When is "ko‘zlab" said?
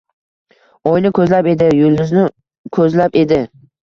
1.17-1.49, 2.79-3.19